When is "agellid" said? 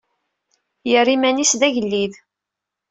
1.67-2.13